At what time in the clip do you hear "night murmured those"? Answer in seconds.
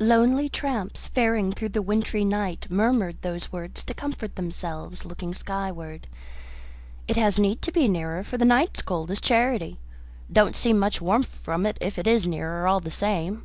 2.24-3.52